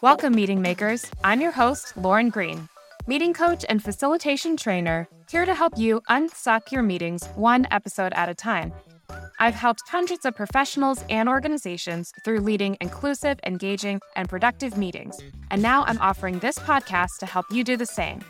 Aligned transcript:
Welcome, 0.00 0.34
meeting 0.34 0.60
makers. 0.60 1.08
I'm 1.22 1.40
your 1.40 1.52
host, 1.52 1.96
Lauren 1.96 2.28
Green, 2.28 2.68
meeting 3.06 3.32
coach 3.32 3.64
and 3.68 3.82
facilitation 3.82 4.56
trainer, 4.56 5.08
here 5.30 5.46
to 5.46 5.54
help 5.54 5.78
you 5.78 6.00
unsuck 6.10 6.72
your 6.72 6.82
meetings 6.82 7.24
one 7.36 7.68
episode 7.70 8.12
at 8.14 8.28
a 8.28 8.34
time. 8.34 8.72
I've 9.38 9.54
helped 9.54 9.82
hundreds 9.88 10.24
of 10.24 10.34
professionals 10.34 11.04
and 11.08 11.28
organizations 11.28 12.12
through 12.24 12.40
leading 12.40 12.76
inclusive, 12.80 13.38
engaging, 13.44 14.00
and 14.16 14.28
productive 14.28 14.76
meetings. 14.76 15.18
And 15.50 15.62
now 15.62 15.84
I'm 15.84 15.98
offering 15.98 16.40
this 16.40 16.58
podcast 16.58 17.18
to 17.20 17.26
help 17.26 17.46
you 17.50 17.62
do 17.62 17.76
the 17.76 17.86
same. 17.86 18.20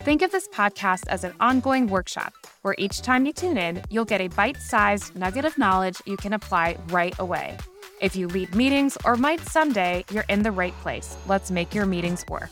Think 0.00 0.22
of 0.22 0.32
this 0.32 0.48
podcast 0.48 1.06
as 1.08 1.24
an 1.24 1.34
ongoing 1.38 1.86
workshop 1.86 2.32
where 2.62 2.74
each 2.78 3.02
time 3.02 3.26
you 3.26 3.32
tune 3.32 3.58
in, 3.58 3.82
you'll 3.90 4.04
get 4.04 4.20
a 4.20 4.28
bite 4.28 4.56
sized 4.56 5.14
nugget 5.16 5.44
of 5.44 5.56
knowledge 5.58 5.96
you 6.06 6.16
can 6.16 6.32
apply 6.32 6.76
right 6.88 7.14
away. 7.18 7.56
If 8.00 8.16
you 8.16 8.28
lead 8.28 8.54
meetings 8.54 8.96
or 9.04 9.16
might 9.16 9.40
someday, 9.40 10.04
you're 10.10 10.24
in 10.28 10.42
the 10.42 10.52
right 10.52 10.74
place. 10.82 11.16
Let's 11.26 11.50
make 11.50 11.74
your 11.74 11.86
meetings 11.86 12.24
work. 12.28 12.50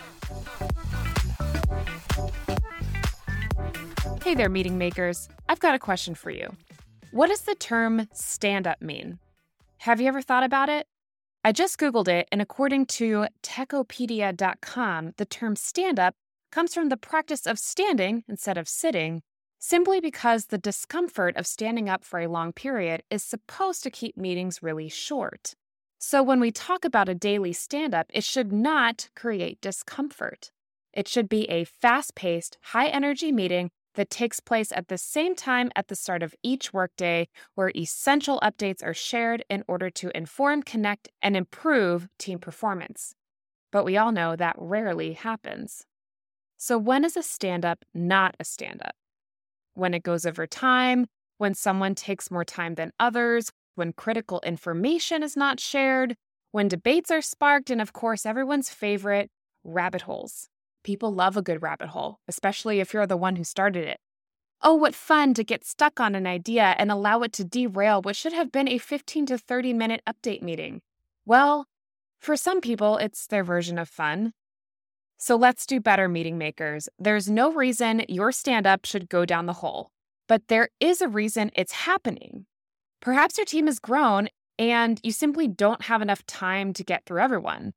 Hey 4.23 4.35
there, 4.35 4.49
meeting 4.49 4.77
makers. 4.77 5.29
I've 5.49 5.61
got 5.61 5.75
a 5.75 5.79
question 5.79 6.15
for 6.15 6.31
you. 6.31 6.55
What 7.13 7.29
does 7.29 7.43
the 7.43 7.55
term 7.55 8.09
stand 8.13 8.67
up 8.67 8.83
mean? 8.83 9.19
Have 9.79 10.01
you 10.01 10.09
ever 10.09 10.21
thought 10.21 10.43
about 10.43 10.69
it? 10.69 10.87
I 11.45 11.53
just 11.53 11.79
Googled 11.79 12.09
it, 12.09 12.29
and 12.31 12.43
according 12.43 12.87
to 12.87 13.27
Techopedia.com, 13.43 15.13
the 15.17 15.25
term 15.25 15.57
stand 15.57 15.99
up 15.99 16.15
comes 16.51 16.75
from 16.75 16.91
the 16.91 16.97
practice 16.97 17.47
of 17.47 17.59
standing 17.59 18.25
instead 18.29 18.59
of 18.59 18.69
sitting, 18.69 19.23
simply 19.59 20.01
because 20.01 20.47
the 20.47 20.59
discomfort 20.59 21.37
of 21.37 21.47
standing 21.47 21.89
up 21.89 22.05
for 22.05 22.21
a 22.21 22.29
long 22.29 22.53
period 22.53 23.03
is 23.11 23.23
supposed 23.23 23.83
to 23.83 23.91
keep 23.91 24.17
meetings 24.17 24.63
really 24.63 24.89
short. 24.89 25.55
So 25.99 26.23
when 26.23 26.39
we 26.39 26.53
talk 26.53 26.85
about 26.85 27.09
a 27.09 27.15
daily 27.15 27.53
stand 27.53 27.95
up, 27.95 28.07
it 28.15 28.23
should 28.23 28.53
not 28.53 29.09
create 29.17 29.61
discomfort. 29.61 30.53
It 30.93 31.09
should 31.09 31.29
be 31.29 31.45
a 31.51 31.65
fast 31.65 32.15
paced, 32.15 32.57
high 32.63 32.89
energy 32.89 33.33
meeting 33.33 33.71
that 33.95 34.11
takes 34.11 34.39
place 34.39 34.71
at 34.71 34.87
the 34.87 34.97
same 34.97 35.35
time 35.35 35.73
at 35.75 35.89
the 35.89 35.97
start 35.97 36.23
of 36.23 36.35
each 36.43 36.73
workday, 36.73 37.29
where 37.57 37.73
essential 37.75 38.39
updates 38.45 38.85
are 38.85 38.95
shared 38.95 39.45
in 39.51 39.65
order 39.67 39.91
to 39.91 40.17
inform, 40.17 40.63
connect, 40.63 41.09
and 41.21 41.37
improve 41.37 42.09
team 42.17 42.39
performance. 42.39 43.15
But 43.73 43.85
we 43.85 43.97
all 43.97 44.13
know 44.13 44.37
that 44.37 44.55
rarely 44.57 45.15
happens. 45.15 45.85
So, 46.57 46.79
when 46.79 47.05
is 47.05 47.17
a 47.17 47.23
stand 47.23 47.65
up 47.65 47.85
not 47.93 48.37
a 48.39 48.45
stand 48.45 48.83
up? 48.85 48.95
When 49.79 49.95
it 49.95 50.03
goes 50.03 50.27
over 50.27 50.47
time, 50.47 51.07
when 51.39 51.55
someone 51.55 51.95
takes 51.95 52.31
more 52.31 52.45
time 52.45 52.75
than 52.75 52.93
others, 52.99 53.51
when 53.77 53.93
critical 53.93 54.41
information 54.45 55.23
is 55.23 55.37
not 55.37 55.61
shared, 55.61 56.17
when 56.51 56.69
debates 56.69 57.11
are 57.11 57.23
sparked, 57.23 57.71
and 57.71 57.81
of 57.81 57.93
course, 57.93 58.27
everyone's 58.27 58.71
favorite, 58.71 59.31
rabbit 59.65 60.03
holes. 60.03 60.49
People 60.83 61.13
love 61.13 61.37
a 61.37 61.43
good 61.43 61.63
rabbit 61.63 61.91
hole, 61.91 62.19
especially 62.27 62.81
if 62.81 62.93
you're 62.93 63.07
the 63.07 63.17
one 63.17 63.37
who 63.37 63.45
started 63.45 63.87
it. 63.87 63.99
Oh, 64.61 64.75
what 64.75 64.95
fun 64.95 65.35
to 65.35 65.45
get 65.45 65.65
stuck 65.65 66.01
on 66.01 66.17
an 66.17 66.27
idea 66.27 66.75
and 66.79 66.91
allow 66.91 67.21
it 67.21 67.33
to 67.35 67.45
derail 67.45 68.03
what 68.03 68.17
should 68.17 68.33
have 68.33 68.51
been 68.51 68.69
a 68.69 68.79
15 68.79 69.27
to 69.27 69.39
30 69.39 69.73
minute 69.73 70.03
update 70.09 70.43
meeting. 70.43 70.81
Well, 71.25 71.67
for 72.19 72.37
some 72.37 72.61
people, 72.61 72.97
it's 72.97 73.27
their 73.29 73.45
version 73.45 73.79
of 73.79 73.89
fun. 73.89 74.33
So 75.19 75.35
let's 75.37 75.67
do 75.67 75.81
better, 75.81 76.09
meeting 76.09 76.39
makers. 76.39 76.89
There's 76.99 77.29
no 77.29 77.53
reason 77.53 78.05
your 78.09 78.31
stand 78.31 78.67
up 78.67 78.85
should 78.85 79.09
go 79.09 79.25
down 79.25 79.47
the 79.47 79.53
hole, 79.55 79.91
but 80.29 80.47
there 80.47 80.69
is 80.79 81.03
a 81.03 81.09
reason 81.09 81.51
it's 81.57 81.73
happening. 81.73 82.47
Perhaps 83.01 83.37
your 83.37 83.45
team 83.45 83.67
has 83.67 83.81
grown 83.81 84.29
and 84.59 85.01
you 85.03 85.11
simply 85.11 85.49
don't 85.49 85.83
have 85.83 86.03
enough 86.03 86.25
time 86.27 86.73
to 86.73 86.85
get 86.85 87.05
through 87.05 87.21
everyone. 87.21 87.73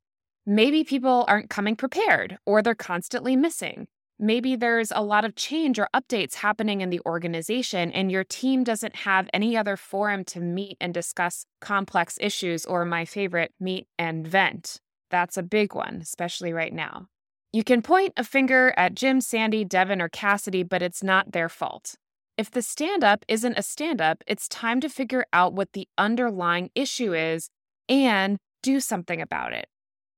Maybe 0.46 0.84
people 0.84 1.26
aren't 1.28 1.50
coming 1.50 1.76
prepared 1.76 2.38
or 2.46 2.62
they're 2.62 2.76
constantly 2.76 3.36
missing. 3.36 3.88
Maybe 4.20 4.56
there's 4.56 4.92
a 4.92 5.02
lot 5.02 5.26
of 5.26 5.36
change 5.36 5.80
or 5.80 5.90
updates 5.96 6.36
happening 6.36 6.82
in 6.82 6.92
the 6.92 7.02
organization, 7.08 7.92
and 7.92 8.12
your 8.12 8.24
team 8.24 8.64
doesn't 8.64 8.98
have 8.98 9.28
any 9.34 9.58
other 9.58 9.76
forum 9.76 10.24
to 10.26 10.40
meet 10.40 10.78
and 10.80 10.94
discuss 10.94 11.48
complex 11.60 12.20
issues, 12.22 12.64
or 12.64 12.86
my 12.86 13.04
favorite, 13.04 13.52
meet 13.60 13.88
and 13.98 14.28
vent. 14.28 14.80
That's 15.10 15.38
a 15.38 15.44
big 15.44 15.74
one, 15.74 16.02
especially 16.04 16.54
right 16.54 16.72
now. 16.72 17.08
You 17.54 17.66
can 17.66 17.82
point 17.82 18.14
a 18.16 18.24
finger 18.24 18.74
at 18.78 18.96
Jim, 18.96 19.20
Sandy, 19.20 19.66
Devin, 19.66 20.02
or 20.02 20.08
Cassidy, 20.08 20.64
but 20.64 20.82
it's 20.82 21.04
not 21.04 21.34
their 21.34 21.50
fault. 21.50 21.96
If 22.38 22.50
the 22.50 22.62
stand 22.62 23.04
up 23.04 23.26
isn't 23.28 23.58
a 23.58 23.62
stand 23.62 24.02
up, 24.02 24.24
it's 24.26 24.48
time 24.48 24.80
to 24.80 24.90
figure 24.90 25.26
out 25.34 25.54
what 25.54 25.74
the 25.74 25.88
underlying 25.98 26.70
issue 26.76 27.14
is 27.14 27.50
and 27.90 28.38
do 28.64 28.80
something 28.80 29.22
about 29.22 29.52
it. 29.52 29.68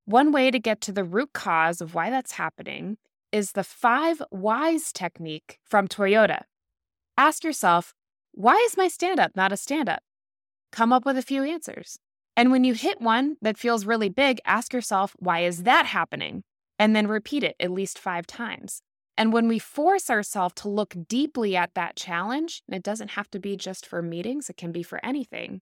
One 0.06 0.32
way 0.32 0.52
to 0.52 0.60
get 0.60 0.80
to 0.82 0.92
the 0.92 1.04
root 1.04 1.34
cause 1.34 1.82
of 1.82 1.96
why 1.96 2.12
that's 2.12 2.34
happening 2.34 2.98
is 3.32 3.54
the 3.54 3.64
five 3.64 4.22
whys 4.30 4.94
technique 4.94 5.58
from 5.66 5.88
Toyota. 5.88 6.42
Ask 7.18 7.44
yourself, 7.44 7.96
why 8.32 8.56
is 8.68 8.78
my 8.78 8.88
stand 8.88 9.20
up 9.20 9.32
not 9.36 9.52
a 9.52 9.58
stand 9.58 9.90
up? 9.90 10.04
Come 10.72 10.94
up 10.94 11.04
with 11.04 11.18
a 11.18 11.24
few 11.24 11.44
answers. 11.44 11.98
And 12.38 12.52
when 12.52 12.64
you 12.64 12.74
hit 12.76 13.02
one 13.02 13.38
that 13.42 13.58
feels 13.58 13.86
really 13.86 14.10
big, 14.10 14.40
ask 14.46 14.72
yourself, 14.72 15.16
why 15.18 15.40
is 15.40 15.64
that 15.64 15.88
happening? 15.88 16.44
And 16.80 16.96
then 16.96 17.08
repeat 17.08 17.44
it 17.44 17.56
at 17.60 17.72
least 17.72 18.00
five 18.00 18.28
times. 18.28 18.82
And 19.18 19.32
when 19.32 19.48
we 19.48 19.60
force 19.60 20.10
ourselves 20.10 20.56
to 20.58 20.70
look 20.70 20.96
deeply 21.08 21.56
at 21.56 21.76
that 21.76 21.96
challenge, 21.96 22.64
and 22.68 22.76
it 22.76 22.84
doesn't 22.84 23.12
have 23.12 23.30
to 23.32 23.40
be 23.40 23.56
just 23.56 23.86
for 23.86 24.02
meetings, 24.02 24.50
it 24.50 24.58
can 24.58 24.72
be 24.72 24.84
for 24.84 25.04
anything, 25.06 25.62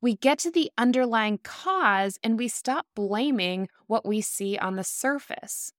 we 0.00 0.16
get 0.16 0.38
to 0.40 0.50
the 0.50 0.70
underlying 0.76 1.38
cause 1.42 2.18
and 2.22 2.38
we 2.38 2.46
stop 2.46 2.86
blaming 2.94 3.68
what 3.86 4.06
we 4.06 4.20
see 4.20 4.56
on 4.58 4.76
the 4.76 4.84
surface. 4.84 5.72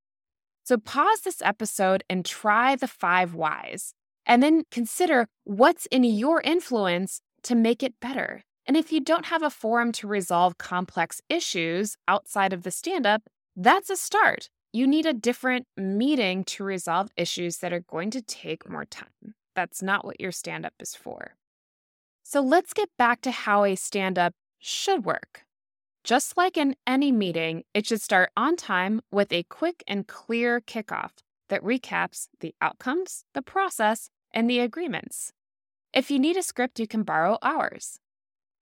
So 0.64 0.78
pause 0.78 1.22
this 1.22 1.42
episode 1.42 2.04
and 2.10 2.26
try 2.26 2.76
the 2.76 2.88
five 2.88 3.36
whys, 3.36 3.94
and 4.26 4.42
then 4.42 4.64
consider 4.72 5.28
what's 5.44 5.86
in 5.88 6.04
your 6.04 6.42
influence 6.42 7.22
to 7.44 7.56
make 7.56 7.84
it 7.84 8.00
better. 8.02 8.44
And 8.66 8.76
if 8.76 8.92
you 8.92 9.00
don't 9.00 9.28
have 9.28 9.44
a 9.44 9.52
forum 9.52 9.92
to 9.94 10.08
resolve 10.08 10.58
complex 10.58 11.22
issues 11.30 11.96
outside 12.08 12.52
of 12.52 12.64
the 12.64 12.72
stand 12.72 13.06
up, 13.06 13.22
that's 13.56 13.92
a 13.92 13.96
start 13.96 14.50
you 14.76 14.86
need 14.86 15.06
a 15.06 15.14
different 15.14 15.68
meeting 15.78 16.44
to 16.44 16.62
resolve 16.62 17.10
issues 17.16 17.60
that 17.60 17.72
are 17.72 17.80
going 17.80 18.12
to 18.12 18.22
take 18.22 18.70
more 18.70 18.84
time. 18.84 19.34
That's 19.56 19.82
not 19.82 20.04
what 20.04 20.20
your 20.20 20.34
stand 20.34 20.66
up 20.66 20.74
is 20.82 20.94
for. 20.94 21.36
So 22.24 22.42
let's 22.42 22.74
get 22.74 22.90
back 22.98 23.22
to 23.22 23.32
how 23.32 23.64
a 23.64 23.76
stand 23.76 24.20
up 24.20 24.34
should 24.60 25.06
work. 25.06 25.46
Just 26.04 26.36
like 26.36 26.58
in 26.58 26.76
any 26.86 27.14
meeting, 27.14 27.64
it 27.74 27.88
should 27.88 28.02
start 28.02 28.32
on 28.36 28.58
time 28.58 29.02
with 29.12 29.32
a 29.32 29.44
quick 29.44 29.82
and 29.88 30.08
clear 30.08 30.60
kickoff 30.60 31.12
that 31.48 31.64
recaps 31.64 32.28
the 32.42 32.54
outcomes, 32.62 33.24
the 33.34 33.42
process, 33.42 34.10
and 34.34 34.50
the 34.50 34.60
agreements. 34.60 35.32
If 35.94 36.12
you 36.12 36.20
need 36.20 36.36
a 36.36 36.44
script, 36.44 36.82
you 36.82 36.88
can 36.88 37.04
borrow 37.04 37.38
ours. 37.42 38.00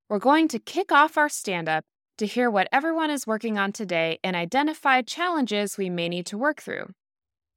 We're 0.09 0.19
going 0.19 0.47
to 0.49 0.59
kick 0.59 0.91
off 0.91 1.17
our 1.17 1.27
stand 1.27 1.67
up 1.67 1.85
to 2.17 2.25
hear 2.25 2.49
what 2.49 2.67
everyone 2.71 3.09
is 3.09 3.25
working 3.25 3.57
on 3.57 3.71
today 3.71 4.19
and 4.23 4.35
identify 4.35 5.01
challenges 5.01 5.77
we 5.77 5.89
may 5.89 6.09
need 6.09 6.25
to 6.27 6.37
work 6.37 6.61
through. 6.61 6.87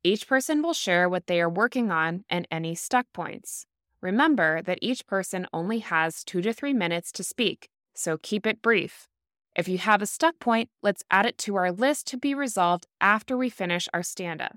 Each 0.02 0.26
person 0.26 0.62
will 0.62 0.72
share 0.72 1.08
what 1.08 1.26
they 1.26 1.40
are 1.40 1.48
working 1.48 1.90
on 1.90 2.24
and 2.30 2.46
any 2.50 2.74
stuck 2.74 3.06
points. 3.12 3.66
Remember 4.00 4.62
that 4.62 4.78
each 4.80 5.06
person 5.06 5.46
only 5.52 5.80
has 5.80 6.22
two 6.22 6.40
to 6.42 6.52
three 6.52 6.72
minutes 6.72 7.10
to 7.12 7.24
speak, 7.24 7.68
so 7.94 8.16
keep 8.16 8.46
it 8.46 8.62
brief. 8.62 9.08
If 9.56 9.68
you 9.68 9.78
have 9.78 10.02
a 10.02 10.06
stuck 10.06 10.38
point, 10.38 10.68
let's 10.82 11.02
add 11.10 11.26
it 11.26 11.38
to 11.38 11.56
our 11.56 11.72
list 11.72 12.06
to 12.08 12.18
be 12.18 12.34
resolved 12.34 12.86
after 13.00 13.36
we 13.36 13.48
finish 13.50 13.88
our 13.92 14.02
stand 14.02 14.42
up. 14.42 14.56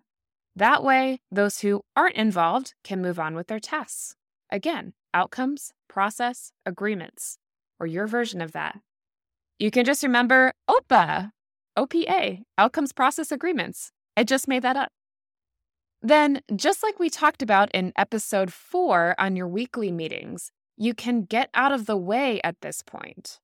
That 0.55 0.83
way, 0.83 1.21
those 1.31 1.61
who 1.61 1.81
aren't 1.95 2.15
involved 2.15 2.73
can 2.83 3.01
move 3.01 3.17
on 3.17 3.33
with 3.33 3.47
their 3.47 3.59
tasks. 3.59 4.15
Again, 4.51 4.93
outcomes, 5.13 5.71
process, 5.87 6.51
agreements, 6.65 7.37
or 7.79 7.87
your 7.87 8.07
version 8.07 8.41
of 8.41 8.51
that. 8.51 8.79
You 9.59 9.71
can 9.71 9.83
just 9.83 10.03
remember 10.03 10.53
OPA, 10.69 11.31
OPA, 11.77 12.43
Outcomes 12.57 12.93
Process 12.93 13.29
Agreements. 13.29 13.91
I 14.15 14.23
just 14.23 14.47
made 14.47 14.61
that 14.63 14.77
up. 14.77 14.89
Then, 16.01 16.41
just 16.55 16.81
like 16.81 16.97
we 16.97 17.09
talked 17.09 17.41
about 17.41 17.69
in 17.73 17.91
episode 17.97 18.53
four 18.53 19.15
on 19.19 19.35
your 19.35 19.49
weekly 19.49 19.91
meetings, 19.91 20.53
you 20.77 20.93
can 20.93 21.23
get 21.23 21.49
out 21.53 21.73
of 21.73 21.87
the 21.87 21.97
way 21.97 22.39
at 22.41 22.61
this 22.61 22.81
point. 22.81 23.41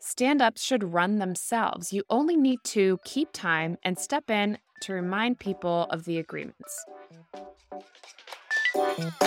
Stand 0.00 0.40
ups 0.40 0.62
should 0.62 0.94
run 0.94 1.18
themselves. 1.18 1.92
You 1.92 2.02
only 2.08 2.38
need 2.38 2.60
to 2.64 2.98
keep 3.04 3.28
time 3.34 3.76
and 3.82 3.98
step 3.98 4.30
in 4.30 4.56
to 4.80 4.94
remind 4.94 5.38
people 5.38 5.86
of 5.90 6.06
the 6.06 6.16
agreements. 6.16 6.82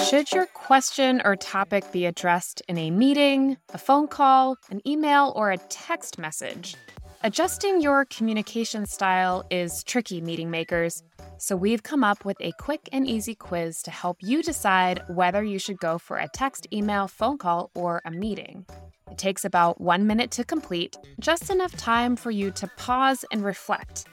Should 0.08 0.32
your 0.32 0.46
question 0.48 1.22
or 1.24 1.36
topic 1.36 1.92
be 1.92 2.06
addressed 2.06 2.62
in 2.68 2.78
a 2.78 2.92
meeting, 2.92 3.58
a 3.74 3.78
phone 3.78 4.08
call, 4.08 4.58
an 4.70 4.82
email, 4.88 5.32
or 5.36 5.52
a 5.52 5.58
text 5.58 6.18
message? 6.18 6.76
Adjusting 7.24 7.82
your 7.82 8.06
communication 8.06 8.86
style 8.86 9.46
is 9.50 9.84
tricky, 9.84 10.22
meeting 10.22 10.50
makers. 10.50 11.04
So, 11.38 11.56
we've 11.56 11.84
come 11.84 12.04
up 12.04 12.26
with 12.26 12.38
a 12.42 12.52
quick 12.60 12.90
and 12.92 13.08
easy 13.08 13.36
quiz 13.36 13.82
to 13.84 13.92
help 13.92 14.18
you 14.22 14.44
decide 14.44 15.02
whether 15.08 15.44
you 15.44 15.60
should 15.60 15.80
go 15.80 15.98
for 15.98 16.18
a 16.18 16.28
text, 16.28 16.68
email, 16.74 17.08
phone 17.08 17.38
call, 17.38 17.72
or 17.76 18.02
a 18.06 18.12
meeting. 18.12 18.66
It 19.10 19.18
takes 19.18 19.46
about 19.46 19.80
one 19.80 20.08
minute 20.08 20.32
to 20.32 20.44
complete, 20.44 20.98
just 21.20 21.50
enough 21.50 21.76
time 21.78 22.16
for 22.16 22.32
you 22.32 22.52
to 22.52 22.68
pause 22.78 23.24
and 23.32 23.44
reflect. 23.44 24.06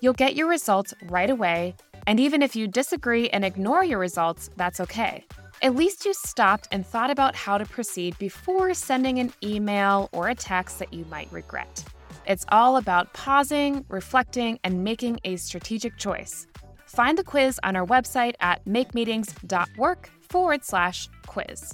You'll 0.00 0.14
get 0.14 0.36
your 0.36 0.48
results 0.48 0.94
right 1.08 1.30
away, 1.30 1.74
and 2.10 2.18
even 2.18 2.42
if 2.42 2.56
you 2.56 2.66
disagree 2.66 3.28
and 3.28 3.44
ignore 3.44 3.84
your 3.84 4.00
results, 4.00 4.50
that's 4.56 4.80
okay. 4.80 5.24
At 5.62 5.76
least 5.76 6.04
you 6.04 6.12
stopped 6.12 6.66
and 6.72 6.84
thought 6.84 7.08
about 7.08 7.36
how 7.36 7.56
to 7.56 7.64
proceed 7.64 8.18
before 8.18 8.74
sending 8.74 9.20
an 9.20 9.32
email 9.44 10.08
or 10.10 10.28
a 10.28 10.34
text 10.34 10.80
that 10.80 10.92
you 10.92 11.04
might 11.04 11.30
regret. 11.30 11.84
It's 12.26 12.44
all 12.48 12.78
about 12.78 13.12
pausing, 13.12 13.84
reflecting, 13.88 14.58
and 14.64 14.82
making 14.82 15.20
a 15.22 15.36
strategic 15.36 15.96
choice. 15.98 16.48
Find 16.84 17.16
the 17.16 17.22
quiz 17.22 17.60
on 17.62 17.76
our 17.76 17.86
website 17.86 18.34
at 18.40 18.64
makemeetings.work 18.64 20.10
forward 20.28 20.64
slash 20.64 21.08
quiz. 21.28 21.72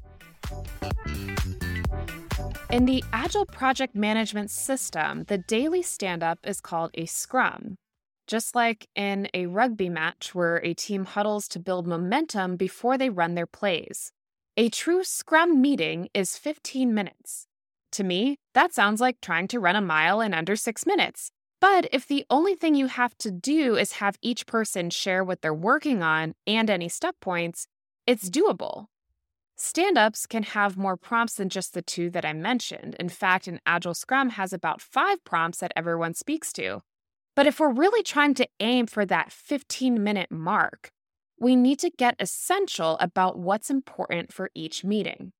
In 2.69 2.85
the 2.85 3.03
Agile 3.15 3.47
project 3.47 3.95
management 3.95 4.51
system, 4.51 5.25
the 5.29 5.39
daily 5.39 5.81
stand 5.81 6.23
up 6.23 6.41
is 6.45 6.61
called 6.61 6.91
a 6.93 7.07
scrum. 7.07 7.79
Just 8.27 8.55
like 8.55 8.89
in 8.97 9.29
a 9.35 9.47
rugby 9.47 9.89
match 9.89 10.35
where 10.35 10.57
a 10.65 10.75
team 10.75 11.05
huddles 11.05 11.47
to 11.49 11.61
build 11.61 11.87
momentum 11.87 12.57
before 12.57 12.99
they 12.99 13.09
run 13.09 13.35
their 13.35 13.47
plays. 13.47 14.13
A 14.57 14.69
true 14.69 15.05
scrum 15.05 15.61
meeting 15.61 16.09
is 16.13 16.37
15 16.37 16.93
minutes. 16.93 17.47
To 17.93 18.03
me, 18.03 18.39
that 18.53 18.75
sounds 18.75 19.01
like 19.01 19.21
trying 19.21 19.49
to 19.49 19.61
run 19.61 19.77
a 19.77 19.81
mile 19.81 20.21
in 20.21 20.35
under 20.35 20.57
six 20.57 20.85
minutes. 20.85 21.31
But 21.61 21.89
if 21.93 22.07
the 22.07 22.27
only 22.29 22.55
thing 22.55 22.75
you 22.75 22.87
have 22.89 23.17
to 23.19 23.31
do 23.31 23.77
is 23.77 23.93
have 23.93 24.19
each 24.21 24.47
person 24.47 24.91
share 24.91 25.23
what 25.23 25.41
they're 25.41 25.55
working 25.55 26.03
on 26.03 26.35
and 26.47 26.69
any 26.69 26.89
step 26.89 27.17
points, 27.21 27.69
it's 28.07 28.29
doable. 28.29 28.87
Stand 29.57 29.97
ups 29.97 30.27
can 30.27 30.43
have 30.43 30.77
more 30.77 30.97
prompts 30.97 31.35
than 31.35 31.49
just 31.49 31.73
the 31.73 31.81
two 31.81 32.11
that 32.11 32.27
I 32.27 32.35
mentioned. 32.35 32.95
In 33.01 33.09
fact, 33.09 33.47
an 33.47 33.61
Agile 33.65 33.95
Scrum 33.95 34.31
has 34.31 34.53
about 34.53 34.83
five 34.83 35.25
prompts 35.25 35.59
that 35.61 35.73
everyone 35.75 36.13
speaks 36.13 36.53
to. 36.55 36.83
But 37.37 37.47
if 37.47 37.61
we're 37.61 37.73
really 37.73 38.03
trying 38.03 38.35
to 38.35 38.49
aim 38.59 38.87
for 38.87 39.05
that 39.05 39.31
15 39.31 40.03
minute 40.03 40.33
mark, 40.33 40.91
we 41.39 41.55
need 41.55 41.79
to 41.81 41.91
get 41.91 42.17
essential 42.19 42.97
about 42.99 43.39
what's 43.39 43.69
important 43.69 44.33
for 44.33 44.51
each 44.55 44.83
meeting. 44.83 45.33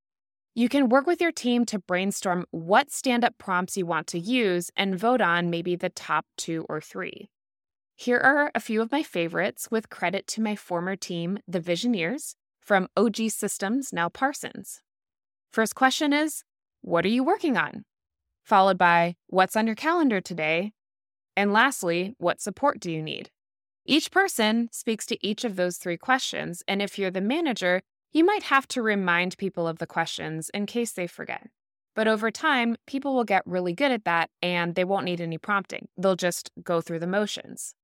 You 0.53 0.69
can 0.69 0.89
work 0.89 1.07
with 1.07 1.19
your 1.19 1.31
team 1.31 1.65
to 1.65 1.79
brainstorm 1.79 2.45
what 2.51 2.91
stand 2.91 3.25
up 3.25 3.37
prompts 3.39 3.77
you 3.77 3.85
want 3.85 4.05
to 4.07 4.19
use 4.19 4.71
and 4.77 4.97
vote 4.97 5.21
on 5.21 5.49
maybe 5.49 5.75
the 5.75 5.89
top 5.89 6.25
two 6.37 6.65
or 6.69 6.79
three. 6.79 7.29
Here 7.95 8.19
are 8.19 8.51
a 8.53 8.59
few 8.59 8.81
of 8.81 8.91
my 8.91 9.01
favorites 9.01 9.69
with 9.71 9.89
credit 9.89 10.27
to 10.27 10.41
my 10.41 10.55
former 10.55 10.95
team, 10.95 11.39
the 11.47 11.59
Visioneers, 11.59 12.35
from 12.61 12.87
OG 12.95 13.29
Systems, 13.29 13.91
now 13.91 14.07
Parsons. 14.07 14.81
First 15.51 15.73
question 15.73 16.13
is 16.13 16.43
What 16.81 17.05
are 17.05 17.09
you 17.09 17.23
working 17.23 17.57
on? 17.57 17.85
Followed 18.43 18.77
by 18.77 19.15
What's 19.27 19.55
on 19.55 19.65
your 19.65 19.75
calendar 19.75 20.21
today? 20.21 20.73
And 21.37 21.53
lastly, 21.53 22.15
What 22.17 22.41
support 22.41 22.79
do 22.79 22.91
you 22.91 23.03
need? 23.03 23.29
Each 23.85 24.09
person 24.09 24.69
speaks 24.71 25.05
to 25.05 25.25
each 25.25 25.45
of 25.45 25.55
those 25.55 25.77
three 25.77 25.95
questions, 25.95 26.63
and 26.67 26.81
if 26.81 26.97
you're 26.97 27.11
the 27.11 27.21
manager, 27.21 27.83
you 28.11 28.25
might 28.25 28.43
have 28.43 28.67
to 28.69 28.81
remind 28.81 29.37
people 29.37 29.67
of 29.67 29.77
the 29.77 29.85
questions 29.85 30.49
in 30.49 30.65
case 30.65 30.91
they 30.91 31.05
forget. 31.05 31.47
But 31.95 32.07
over 32.07 32.31
time, 32.31 32.75
people 32.87 33.13
will 33.13 33.23
get 33.23 33.45
really 33.45 33.73
good 33.73 33.91
at 33.91 34.03
that 34.05 34.31
and 34.41 34.73
they 34.73 34.83
won't 34.83 35.05
need 35.05 35.21
any 35.21 35.37
prompting. 35.37 35.87
They'll 35.95 36.15
just 36.15 36.49
go 36.63 36.81
through 36.81 36.99
the 36.99 37.07
motions. 37.07 37.75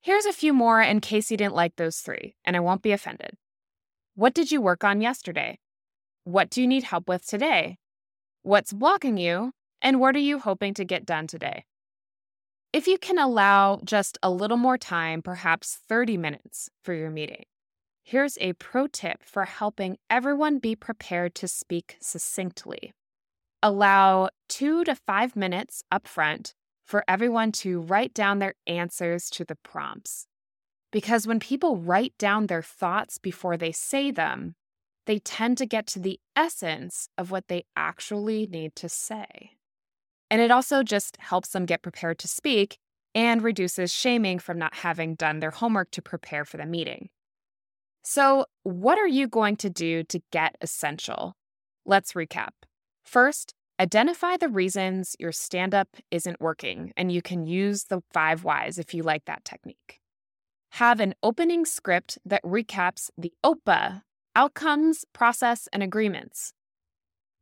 Here's 0.00 0.24
a 0.24 0.32
few 0.32 0.54
more 0.54 0.80
in 0.80 1.00
case 1.00 1.30
you 1.30 1.36
didn't 1.36 1.54
like 1.54 1.76
those 1.76 1.98
three, 1.98 2.34
and 2.46 2.56
I 2.56 2.60
won't 2.60 2.82
be 2.82 2.92
offended. 2.92 3.36
What 4.14 4.32
did 4.32 4.50
you 4.50 4.62
work 4.62 4.84
on 4.84 5.02
yesterday? 5.02 5.58
What 6.24 6.48
do 6.48 6.62
you 6.62 6.66
need 6.66 6.84
help 6.84 7.08
with 7.08 7.26
today? 7.26 7.76
What's 8.42 8.72
blocking 8.72 9.18
you? 9.18 9.52
And 9.82 10.00
what 10.00 10.16
are 10.16 10.26
you 10.30 10.38
hoping 10.38 10.72
to 10.74 10.84
get 10.86 11.04
done 11.04 11.26
today? 11.26 11.64
If 12.72 12.86
you 12.86 12.98
can 12.98 13.18
allow 13.18 13.80
just 13.84 14.16
a 14.22 14.30
little 14.30 14.56
more 14.56 14.78
time, 14.78 15.22
perhaps 15.22 15.78
30 15.88 16.16
minutes 16.16 16.70
for 16.82 16.94
your 16.94 17.10
meeting, 17.10 17.44
Here's 18.10 18.38
a 18.40 18.54
pro 18.54 18.88
tip 18.88 19.22
for 19.22 19.44
helping 19.44 19.96
everyone 20.10 20.58
be 20.58 20.74
prepared 20.74 21.32
to 21.36 21.46
speak 21.46 21.96
succinctly. 22.00 22.92
Allow 23.62 24.30
two 24.48 24.82
to 24.82 24.96
five 24.96 25.36
minutes 25.36 25.84
up 25.92 26.08
front 26.08 26.54
for 26.84 27.04
everyone 27.06 27.52
to 27.52 27.80
write 27.80 28.12
down 28.12 28.40
their 28.40 28.54
answers 28.66 29.30
to 29.30 29.44
the 29.44 29.54
prompts. 29.54 30.26
Because 30.90 31.28
when 31.28 31.38
people 31.38 31.76
write 31.76 32.14
down 32.18 32.48
their 32.48 32.62
thoughts 32.62 33.18
before 33.18 33.56
they 33.56 33.70
say 33.70 34.10
them, 34.10 34.56
they 35.06 35.20
tend 35.20 35.56
to 35.58 35.66
get 35.66 35.86
to 35.88 36.00
the 36.00 36.18
essence 36.34 37.08
of 37.16 37.30
what 37.30 37.46
they 37.46 37.64
actually 37.76 38.48
need 38.48 38.74
to 38.74 38.88
say. 38.88 39.52
And 40.30 40.40
it 40.40 40.50
also 40.50 40.82
just 40.82 41.16
helps 41.18 41.50
them 41.50 41.66
get 41.66 41.82
prepared 41.82 42.18
to 42.20 42.28
speak 42.28 42.78
and 43.14 43.42
reduces 43.42 43.92
shaming 43.92 44.38
from 44.38 44.58
not 44.58 44.74
having 44.74 45.16
done 45.16 45.40
their 45.40 45.50
homework 45.50 45.90
to 45.92 46.02
prepare 46.02 46.44
for 46.44 46.56
the 46.56 46.66
meeting. 46.66 47.08
So, 48.02 48.46
what 48.62 48.98
are 48.98 49.08
you 49.08 49.28
going 49.28 49.56
to 49.56 49.70
do 49.70 50.04
to 50.04 50.22
get 50.32 50.56
essential? 50.60 51.34
Let's 51.84 52.12
recap. 52.12 52.50
First, 53.04 53.54
identify 53.78 54.36
the 54.36 54.48
reasons 54.48 55.16
your 55.18 55.32
stand 55.32 55.74
up 55.74 55.88
isn't 56.10 56.40
working, 56.40 56.92
and 56.96 57.12
you 57.12 57.20
can 57.20 57.46
use 57.46 57.84
the 57.84 58.02
five 58.12 58.44
whys 58.44 58.78
if 58.78 58.94
you 58.94 59.02
like 59.02 59.24
that 59.26 59.44
technique. 59.44 60.00
Have 60.74 61.00
an 61.00 61.14
opening 61.22 61.64
script 61.64 62.18
that 62.24 62.42
recaps 62.42 63.10
the 63.18 63.32
OPA 63.44 64.02
outcomes, 64.36 65.04
process, 65.12 65.68
and 65.72 65.82
agreements. 65.82 66.52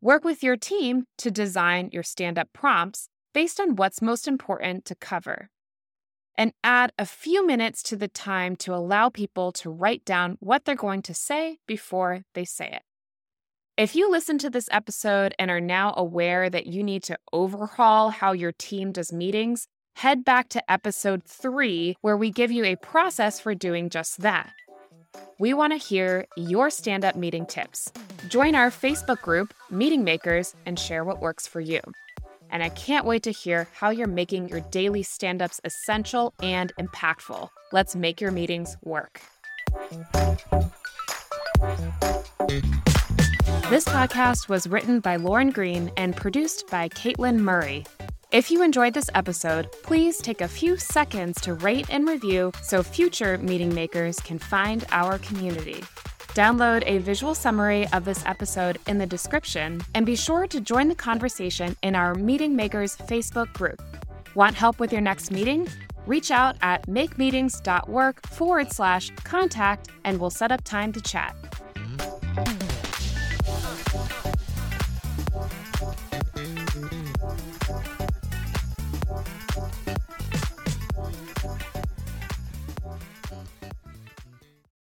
Work 0.00 0.24
with 0.24 0.44
your 0.44 0.56
team 0.56 1.06
to 1.18 1.30
design 1.30 1.90
your 1.92 2.04
stand 2.04 2.38
up 2.38 2.48
prompts 2.52 3.08
based 3.34 3.58
on 3.58 3.74
what's 3.74 4.00
most 4.00 4.28
important 4.28 4.84
to 4.84 4.94
cover 4.94 5.48
and 6.36 6.52
add 6.62 6.92
a 6.96 7.04
few 7.04 7.44
minutes 7.44 7.82
to 7.82 7.96
the 7.96 8.06
time 8.06 8.54
to 8.54 8.72
allow 8.72 9.08
people 9.08 9.50
to 9.50 9.68
write 9.68 10.04
down 10.04 10.36
what 10.38 10.64
they're 10.64 10.76
going 10.76 11.02
to 11.02 11.12
say 11.12 11.58
before 11.66 12.22
they 12.34 12.44
say 12.44 12.70
it. 12.72 12.82
If 13.76 13.96
you 13.96 14.08
listen 14.08 14.38
to 14.38 14.50
this 14.50 14.68
episode 14.70 15.34
and 15.36 15.50
are 15.50 15.60
now 15.60 15.94
aware 15.96 16.48
that 16.48 16.66
you 16.66 16.84
need 16.84 17.02
to 17.04 17.18
overhaul 17.32 18.10
how 18.10 18.32
your 18.32 18.52
team 18.52 18.92
does 18.92 19.12
meetings, 19.12 19.66
head 19.96 20.24
back 20.24 20.48
to 20.50 20.70
episode 20.70 21.24
three, 21.24 21.96
where 22.02 22.16
we 22.16 22.30
give 22.30 22.52
you 22.52 22.64
a 22.64 22.76
process 22.76 23.40
for 23.40 23.52
doing 23.52 23.90
just 23.90 24.20
that. 24.20 24.52
We 25.38 25.54
want 25.54 25.72
to 25.72 25.78
hear 25.78 26.26
your 26.36 26.70
stand 26.70 27.04
up 27.04 27.16
meeting 27.16 27.46
tips. 27.46 27.92
Join 28.28 28.54
our 28.54 28.70
Facebook 28.70 29.20
group, 29.22 29.54
Meeting 29.70 30.04
Makers, 30.04 30.54
and 30.66 30.78
share 30.78 31.04
what 31.04 31.20
works 31.20 31.46
for 31.46 31.60
you 31.60 31.80
and 32.50 32.62
I 32.62 32.68
can't 32.70 33.06
wait 33.06 33.22
to 33.24 33.30
hear 33.30 33.68
how 33.72 33.90
you're 33.90 34.06
making 34.06 34.48
your 34.48 34.60
daily 34.60 35.02
stand 35.02 35.42
ups 35.42 35.60
essential 35.64 36.34
and 36.42 36.72
impactful. 36.78 37.48
Let's 37.72 37.94
make 37.94 38.20
your 38.20 38.30
meetings 38.30 38.76
work. 38.82 39.20
This 43.70 43.84
podcast 43.84 44.48
was 44.48 44.66
written 44.66 45.00
by 45.00 45.16
Lauren 45.16 45.50
Green 45.50 45.90
and 45.96 46.16
produced 46.16 46.64
by 46.70 46.88
Caitlin 46.88 47.38
Murray. 47.40 47.84
If 48.30 48.50
you 48.50 48.62
enjoyed 48.62 48.92
this 48.92 49.08
episode, 49.14 49.72
please 49.82 50.18
take 50.18 50.42
a 50.42 50.48
few 50.48 50.76
seconds 50.76 51.40
to 51.40 51.54
rate 51.54 51.86
and 51.88 52.06
review 52.06 52.52
so 52.60 52.82
future 52.82 53.38
meeting 53.38 53.74
makers 53.74 54.20
can 54.20 54.38
find 54.38 54.84
our 54.90 55.18
community. 55.20 55.82
Download 56.34 56.82
a 56.84 56.98
visual 56.98 57.34
summary 57.34 57.88
of 57.94 58.04
this 58.04 58.22
episode 58.26 58.80
in 58.86 58.98
the 58.98 59.06
description 59.06 59.80
and 59.94 60.04
be 60.04 60.14
sure 60.14 60.46
to 60.46 60.60
join 60.60 60.88
the 60.88 60.94
conversation 60.94 61.74
in 61.82 61.94
our 61.94 62.14
Meeting 62.14 62.54
Makers 62.54 62.98
Facebook 62.98 63.50
group. 63.54 63.80
Want 64.34 64.54
help 64.54 64.78
with 64.78 64.92
your 64.92 65.00
next 65.00 65.30
meeting? 65.30 65.66
Reach 66.04 66.30
out 66.30 66.56
at 66.60 66.86
makemeetings.work 66.86 68.26
forward 68.26 68.70
slash 68.70 69.10
contact 69.24 69.88
and 70.04 70.20
we'll 70.20 70.28
set 70.28 70.52
up 70.52 70.62
time 70.64 70.92
to 70.92 71.00
chat. 71.00 71.34